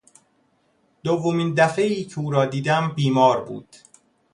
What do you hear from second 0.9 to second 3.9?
دومین دفعهای که او را دیدم بیمار بود.